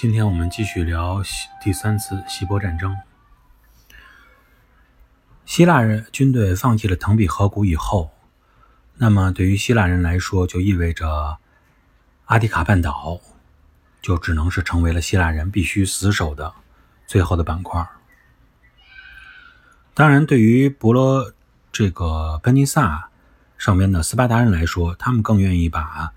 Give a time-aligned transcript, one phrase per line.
[0.00, 1.22] 今天我们继续聊
[1.60, 2.96] 第三次希波战争。
[5.44, 8.10] 希腊人军队放弃了腾比河谷以后，
[8.96, 11.36] 那么对于希腊人来说，就意味着
[12.24, 13.20] 阿提卡半岛
[14.00, 16.54] 就只能是成为了希腊人必须死守的
[17.06, 17.86] 最后的板块。
[19.92, 21.34] 当然，对于伯罗
[21.70, 23.10] 这个奔尼撒
[23.58, 26.14] 上边的斯巴达人来说，他们更愿意把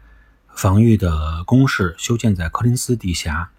[0.55, 3.49] 防御的工事修建在科林斯地峡，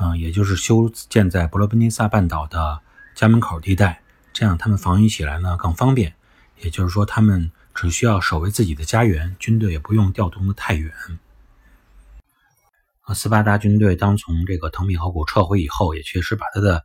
[0.00, 2.80] 嗯，也就是修建在伯罗奔尼撒半岛的
[3.14, 6.14] 家门口地带，这样他们防御起来呢更方便。
[6.60, 10.92] 也就是说，他们只需要守卫自己的家园，军队也不用调动的太远。
[13.14, 16.84] 斯巴达军队当从这个腾米河谷撤回以后，也确实把他的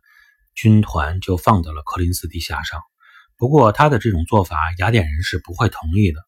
[0.54, 2.82] 军团就放到了科林斯地峡上。
[3.36, 6.20] 不过，他的这种做法，雅典人是不会同意的。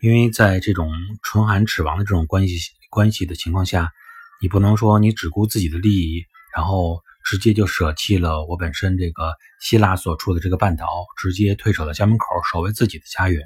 [0.00, 2.58] 因为在这种唇寒齿亡的这种关系
[2.90, 3.92] 关系的情况下，
[4.40, 6.24] 你不能说你只顾自己的利益，
[6.56, 10.86] 然后直接就舍弃了我本身这个希腊所处的这个半岛，
[11.18, 13.42] 直接退守到家门口守卫自己的家园。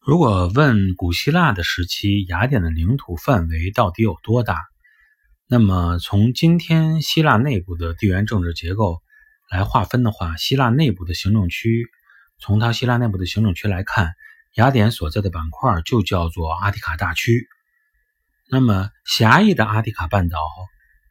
[0.00, 4.58] 如果问古希腊的时期雅典的领土范围到底有多大，
[5.48, 9.00] 那么从今天希腊内部的地缘政治结构
[9.50, 11.88] 来划分的话，希腊内部的行政区，
[12.40, 14.12] 从它希腊内部的行政区来看。
[14.54, 17.48] 雅典所在的板块就叫做阿提卡大区。
[18.54, 20.38] 那么狭义的阿提卡半岛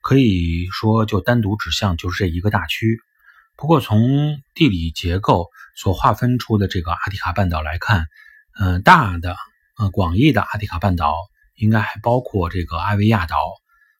[0.04, 3.00] 可以说就单独指向就是这一个大区。
[3.58, 8.06] 不过从地理结构所划分出的这个阿提卡半岛来看，
[8.60, 9.36] 嗯，大的、
[9.80, 11.16] 呃广义的阿提卡半岛
[11.56, 13.40] 应该还包括这个艾维亚岛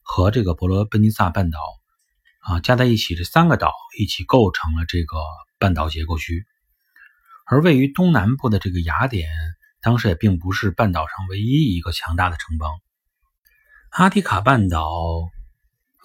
[0.04, 1.58] 和这个伯罗奔尼撒半岛
[2.42, 5.18] 啊，加在一起这三个岛一起构成了这个
[5.58, 6.46] 半岛结构区。
[7.48, 9.28] 而位于东南部的这个雅典，
[9.82, 12.70] 当时也并不是半岛上唯一一个强大的城邦。
[13.92, 14.90] 阿提卡半岛，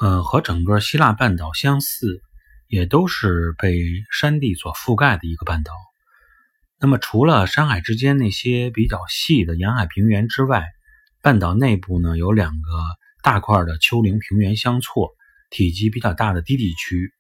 [0.01, 2.21] 嗯，和整个希腊半岛相似，
[2.67, 3.79] 也都是被
[4.11, 5.73] 山地所覆盖的一个半岛。
[6.81, 10.65] 那么，除了山海之间那些比较细的沿海平原之外，
[11.23, 12.61] 半岛内部呢有两个
[13.23, 15.11] 大块的丘陵平原相错、
[15.49, 17.13] 体积比较大的低地区。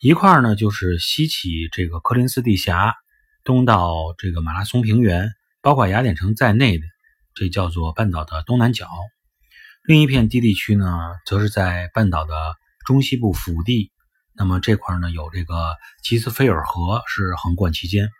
[0.00, 2.92] 一块呢就是西起这个科林斯地峡。
[3.44, 5.30] 东到这个马拉松平原，
[5.62, 6.84] 包括雅典城在内的，
[7.34, 8.88] 这叫做半岛的东南角。
[9.86, 13.92] 另一片低地区呢，则是在半岛的中西部腹地。
[14.34, 18.10] 那么这块呢，有这个吉斯菲尔河是横贯其间。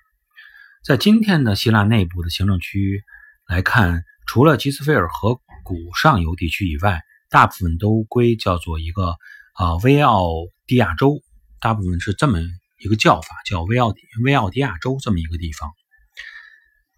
[0.85, 3.03] 在今天的希腊内部的行政区
[3.49, 9.17] 来看，除了吉斯菲尔河谷上游地区以外，大部分都归叫做一个
[9.55, 10.29] 啊威奥
[10.67, 11.21] 蒂亚州，
[11.61, 12.39] 大部分是这么。
[12.79, 15.73] 一个叫法叫威奥维奥蒂亚州这么一个地方，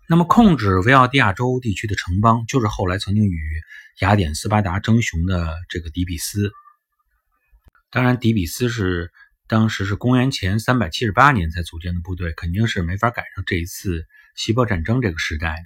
[0.08, 3.40] 那么控制威奥蒂亚州地区的城邦就是后来曾经与
[4.00, 6.52] 雅典、斯巴达争雄的这个底比斯。
[7.90, 9.10] 当然，底比斯是
[9.48, 14.04] 当时是公元前三百七十八年才组建的部队，肯定是没法赶上这一次
[14.36, 15.64] 希波战争这个时代的。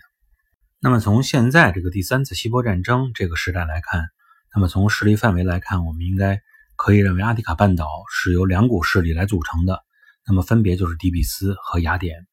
[0.80, 4.08] 那么从现在这个第三次希波战争这个时代来看，
[4.54, 6.40] 那么从势力范围来看，我们应该
[6.74, 9.78] 可以认为阿提卡半岛是由两股势力来组成的。
[10.26, 12.26] 那么分别就是底比斯和雅典。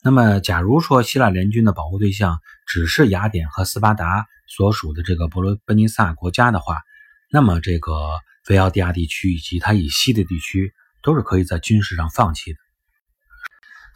[0.00, 6.82] 那么，假如说希腊联军的保护对象只是雅典和斯巴达所属的这个伯罗奔尼撒国家的话，
[7.32, 10.72] 那么这个维奥蒂亚地区以及它以西的地区
[11.02, 12.58] 都是可以在军事上放弃的。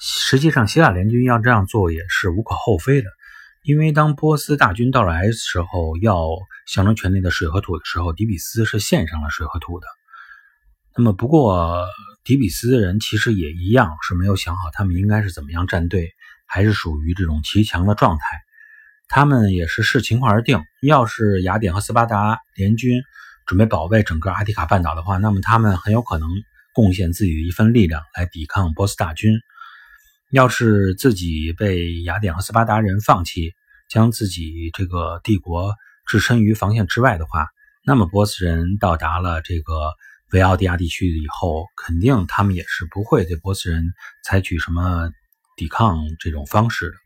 [0.01, 3.09] 实际上，希腊联军要这样做也是无可厚非的，
[3.62, 6.27] 因为当波斯大军到来时候，要
[6.67, 9.87] 象征权力的水和土的时候，底比斯是献上了水和土的。
[10.97, 11.87] 那么，不过。
[12.25, 16.12] 迪比斯的人其实也一样是没有想好他们应该是怎么样站队，
[16.47, 18.25] 还是属于这种骑墙的状态。
[19.09, 20.62] 他们也是视情况而定。
[20.82, 23.03] 要是雅典和斯巴达联军
[23.44, 26.29] 准备保卫整个阿提卡半岛的话，那么他们很有可能
[26.73, 29.35] 贡献自己的一份力量来抵抗波斯大军。
[30.31, 33.52] 要是自己被雅典和斯巴达人放弃，
[33.91, 35.75] 将自己这个帝国
[36.06, 37.49] 置身于防线之外的话，
[37.85, 39.75] 那么波斯人到达了这个。
[40.32, 43.93] 维奥蒂亚地区以后，肯定他们也是不会对波斯人
[44.25, 45.11] 采取什么
[45.56, 46.96] 抵抗这种方式的。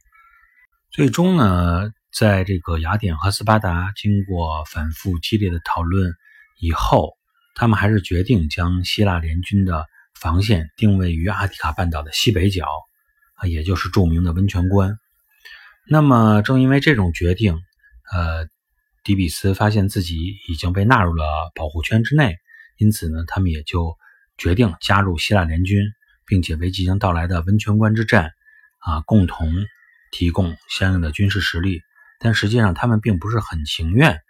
[0.92, 6.14] 最终呢，在这个雅典和斯巴达经过反复激烈的讨论
[6.60, 7.16] 以后，
[7.56, 12.64] 他们还是决定将希腊联军的防线定位于阿提卡半岛的西北角，
[13.34, 14.96] 啊，也就是著名的温泉关。
[15.88, 17.58] 那么，正因为这种决定，
[18.12, 18.46] 呃，
[19.02, 22.36] 迪比斯发现自己已经被纳入了保护圈之内。
[22.78, 23.96] 因此呢，他们也就
[24.38, 25.80] 决定加入希腊联军，
[26.26, 28.30] 并且为即将到来的温泉关之战
[28.80, 29.50] 啊共同
[30.10, 31.80] 提供相应的军事实力。
[32.18, 34.20] 但实际上，他们并不是很情愿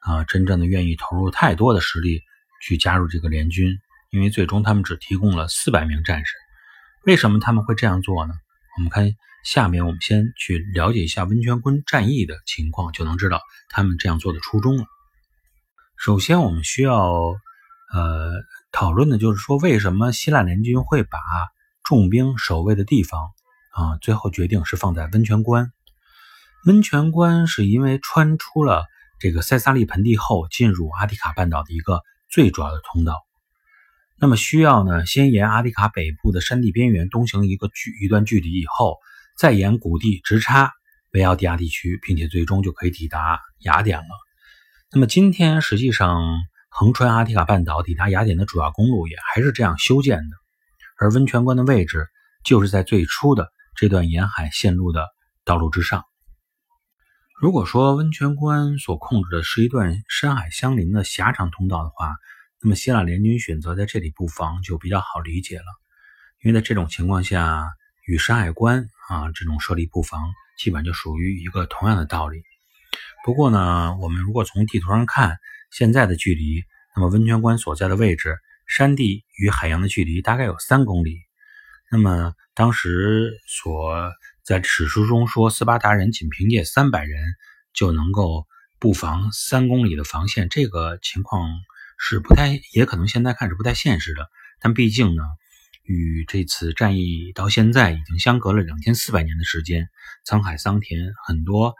[0.00, 2.22] 啊真正的愿意投入太多的实力
[2.62, 3.78] 去加入这个联军，
[4.10, 6.32] 因为最终他们只提供了四百名战士。
[7.04, 8.32] 为什么他们会这样做呢？
[8.76, 9.10] 我们看
[9.44, 14.84] 下面，我们先去了解一下温泉关战役的情况，就能知道他们这样做的初衷了。
[15.96, 17.36] 首先，我们需要
[17.94, 18.32] 呃
[18.72, 21.18] 讨论的就是说，为什么希腊联军会把
[21.84, 23.30] 重兵守卫的地方
[23.70, 25.72] 啊，最后决定是放在温泉关。
[26.66, 28.86] 温泉关是因为穿出了
[29.20, 33.22] 这个塞萨利盆地后，进入阿提卡半岛的一个最主要的通道。
[34.18, 38.98] 那么需要呢，先沿阿提卡北部的山地边缘东行一个距一段距离以后，
[39.36, 40.72] 再沿谷地直插
[41.12, 44.06] 维奥蒂亚地区，并且最终就可以抵达雅典了。
[44.90, 46.22] 那么今天实际上
[46.76, 50.36] 横穿阿提卡半岛抵达雅典的主要公路也还是这样修建的，
[50.98, 52.08] 而温泉关的位置
[52.42, 55.06] 就是在最初的这段沿海线路的
[55.44, 56.04] 道路之上。
[57.40, 62.16] 如果说温泉关所控制的是一段山海相邻的狭长通道的话，
[62.60, 65.64] 那么希腊联军选择在这里布防就比较好理解了，
[66.42, 67.68] 因为在这种情况下，
[68.04, 70.20] 与山海关啊这种设立布防
[70.58, 72.42] 基本就属于一个同样的道理。
[73.24, 75.38] 不过呢，我们如果从地图上看
[75.74, 76.62] 现在的距离，
[76.94, 78.38] 那么温泉关所在的位置，
[78.68, 81.18] 山地与海洋的距离大概有三公里。
[81.90, 84.12] 那么当时所
[84.44, 87.20] 在史书中说，斯巴达人仅凭借三百人
[87.72, 88.46] 就能够
[88.78, 91.50] 布防三公里的防线，这个情况。
[91.96, 94.28] 是不太，也可能现在看是不太现实的，
[94.60, 95.22] 但毕竟呢，
[95.84, 99.88] 与这次战役到现在已经相隔了两千四百年的时间，
[100.26, 101.74] 沧海桑田，很多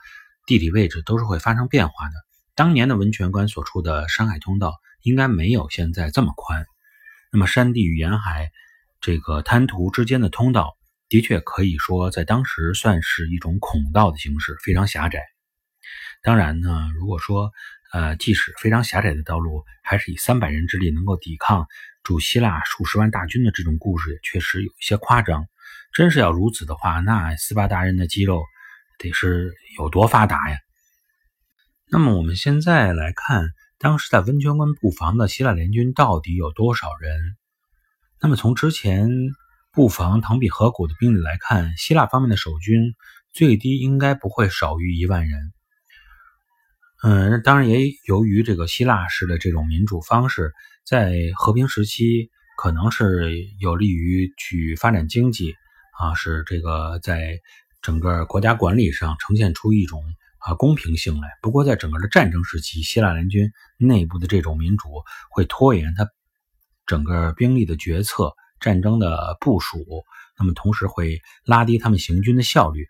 [0.46, 2.14] 地理位置都是会发生变化的。
[2.56, 6.65] 当年的温泉关所处的山海通道应该没有现在这么宽，
[7.33, 8.53] 那么山地与沿海
[9.01, 10.77] 这个滩涂之间的通道，
[11.09, 15.21] 的确可以说在当时算是一种孔道的形式，非常狭窄。
[16.23, 17.51] 当然呢，如果说
[17.93, 21.67] 呃，即使非常狭窄的道路，还是以三百人之力能够抵抗
[22.05, 25.47] 驻希腊数十万大军的这种故事，也确实有一些夸张。
[25.93, 28.45] 真是要如此的话，那斯巴达人的肌肉
[28.99, 30.56] 得是有多发达呀？
[31.94, 37.37] 那么我们现在来看，当时在温泉关布防的希腊联军到底有多少人？
[38.20, 39.08] 那么从之前
[39.70, 42.96] 布防唐比河谷的兵力来看，希腊方面的守军
[43.32, 45.52] 最低应该不会少于一万人。
[47.05, 50.52] 嗯，当然也由于这个希腊式的这种民主方式，
[50.85, 53.31] 在和平时期可能是
[53.61, 55.55] 有利于去发展经济
[55.96, 57.38] 啊，是这个在
[57.82, 60.02] 整个国家管理上呈现出一种
[60.44, 61.29] 啊公平性来。
[61.43, 64.88] 不过，在整个的战争时期，希腊联军内部的这种民主
[65.31, 66.08] 会拖延他
[66.87, 69.85] 整个兵力的决策、战争的部署，
[70.38, 72.87] 那么同时会拉低他们行军的效率。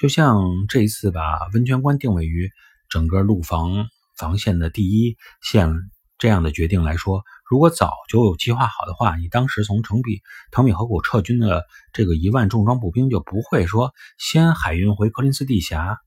[0.00, 2.50] 就像这一次把温泉关定位于。
[2.88, 5.72] 整个陆防防线的第一线
[6.18, 10.22] 这样的决定来说，如果早就有计划好的话，你当时从城比
[10.52, 15.98] 腾比河谷撤军的这个一万重装步兵就不会说先海运回柯林斯地峡，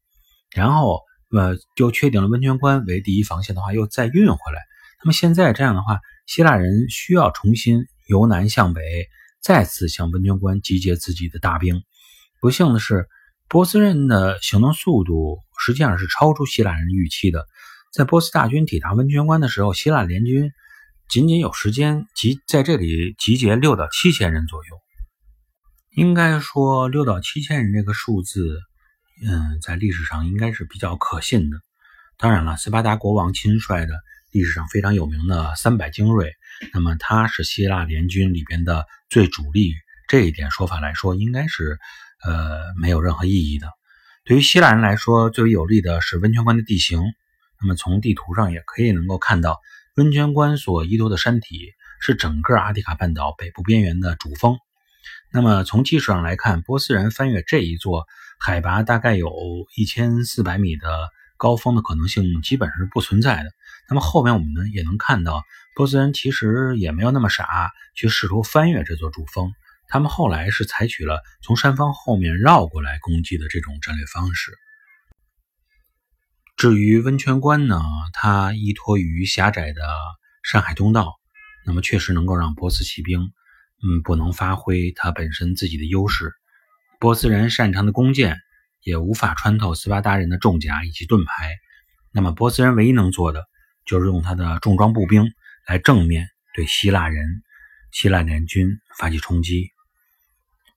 [0.52, 1.02] 然后
[1.32, 4.62] 呃就确定了温泉关为第一防线的话，又再运回来。
[5.04, 8.82] 那么现在这样的话，希腊人需要重新由南向北，
[9.42, 11.84] 再次向温泉关集结自己的大兵。
[12.42, 13.08] 不幸的是。
[13.52, 17.48] 波斯人的行动速度实际上是超出希腊人预期的。
[17.92, 20.52] 在波斯大军抵达温泉关的时候，希腊联军
[21.10, 24.80] 仅仅有时间集在这里集结六到七千人左右。
[25.96, 28.60] 应该说，六到七千人这个数字，
[29.22, 31.58] 嗯，在历史上应该是比较可信的。
[32.18, 33.94] 当然了，斯巴达国王亲率的
[34.32, 36.34] 历史上非常有名的三百精锐，
[36.74, 39.74] 那么他是希腊联军里边的最主力。
[40.08, 41.80] 这一点说法来说，应该是。
[42.22, 43.72] 呃，没有任何意义的。
[44.26, 47.02] 对于希腊人来说，最为有利的是温泉关的地形。
[47.62, 49.62] 那么从地图上也可以能够看到，
[49.96, 51.72] 温泉关所依托的山体
[52.02, 54.58] 是整个阿提卡半岛北部边缘的主峰。
[55.32, 58.06] 那么从技术上来看，波斯人翻越这一座
[58.40, 59.30] 海拔大概有
[59.76, 63.52] 一千四百米的高峰的可能性基本是不存在的。
[63.90, 65.44] 那么后面我们呢也能看到，
[65.76, 69.52] 波斯人其实也没有那么傻，去试图翻越这座主峰。
[69.88, 74.52] 他们后来是采取了从山峰后面绕过来攻击的这种战略方式。
[76.56, 77.82] 至于温泉关呢，
[78.14, 79.82] 它依托于狭窄的
[80.44, 81.16] 山海通道，
[81.66, 83.20] 那么确实能够让波斯骑兵，
[83.82, 86.32] 嗯，不能发挥它本身自己的优势。
[87.00, 88.36] 波斯人擅长的弓箭
[88.84, 91.58] 也无法穿透斯巴达人的重甲以及盾牌。
[92.12, 93.46] 那么波斯人唯一能做的，
[93.86, 95.32] 就是用他的重装步兵
[95.66, 97.26] 来正面对希腊人、
[97.94, 99.70] 希腊联军发起冲击。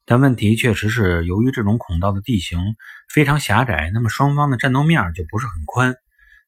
[0.04, 2.76] 但问题确实是，由于这种孔道的地形
[3.12, 5.96] 非常狭窄，那么双方的战斗面就不是很宽。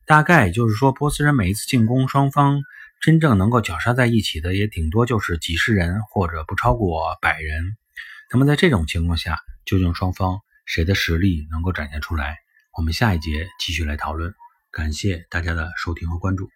[0.07, 2.63] 大概就是说，波斯人每一次进攻，双方
[3.01, 7.77] 真正能够绞杀在一起的，也顶多就是几十人，或者不超过百人。
[8.35, 12.37] 那么在这种情况下，究竟双方谁的实力能够展现出来？
[12.77, 14.35] 我们下一节继续来讨论。
[14.73, 16.51] 感谢大家的收听和关注。